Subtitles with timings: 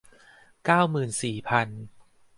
[0.65, 1.67] เก้าหมื่นสี่พัน